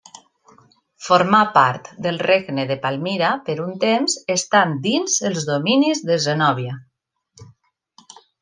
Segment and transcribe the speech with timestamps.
[1.07, 6.79] Formà part del regne de Palmira per un temps estant dins els dominis de Zenòbia.